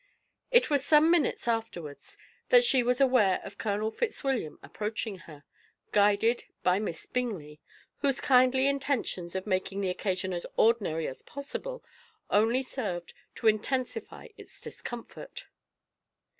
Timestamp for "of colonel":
3.43-3.91